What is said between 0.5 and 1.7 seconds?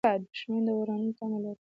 د ورانولو تمه لري